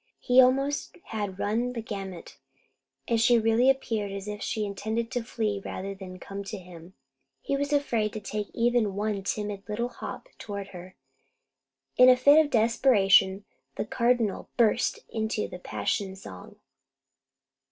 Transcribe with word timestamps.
He 0.19 0.41
almost 0.41 0.97
had 1.03 1.37
run 1.37 1.73
the 1.73 1.81
gamut, 1.83 2.39
and 3.07 3.21
she 3.21 3.37
really 3.37 3.69
appeared 3.69 4.11
as 4.11 4.27
if 4.27 4.41
she 4.41 4.65
intended 4.65 5.11
to 5.11 5.21
flee 5.23 5.61
rather 5.63 5.93
than 5.93 6.13
to 6.13 6.17
come 6.19 6.43
to 6.45 6.57
him. 6.57 6.95
He 7.39 7.55
was 7.55 7.71
afraid 7.71 8.11
to 8.13 8.19
take 8.19 8.49
even 8.51 8.95
one 8.95 9.21
timid 9.21 9.61
little 9.69 9.89
hop 9.89 10.27
toward 10.39 10.69
her. 10.69 10.95
In 11.97 12.09
a 12.09 12.17
fit 12.17 12.43
of 12.43 12.49
desperation 12.49 13.45
the 13.75 13.85
Cardinal 13.85 14.49
burst 14.57 14.97
into 15.11 15.47
the 15.47 15.59
passion 15.59 16.15
song. 16.15 16.55